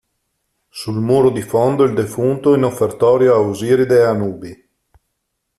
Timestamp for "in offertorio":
2.55-3.35